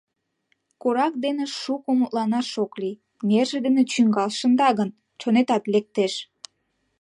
Корак 0.81 1.13
дене 1.25 1.45
шуко 1.61 1.89
мутланаш 1.99 2.49
ок 2.63 2.73
лий, 2.81 3.01
нерже 3.27 3.57
дене 3.65 3.81
чӱҥгал 3.91 4.29
шында 4.39 4.69
гын, 4.79 4.89
чонетат 5.21 5.63
лектеш. 5.73 6.13